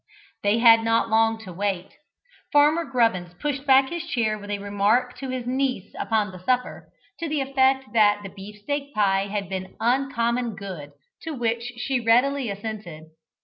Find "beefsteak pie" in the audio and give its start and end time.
8.29-9.27